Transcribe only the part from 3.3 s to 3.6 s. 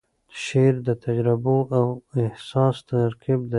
دی.